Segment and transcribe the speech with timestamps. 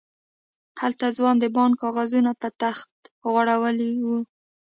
[0.81, 2.91] هلته ځوان د بانک کاغذونه په تخت
[3.33, 4.17] غړولي وو.